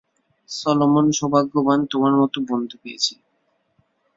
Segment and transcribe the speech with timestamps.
[0.49, 3.13] Solomon সৌভাগ্যবান তোমার মত বন্ধু পেয়েছে।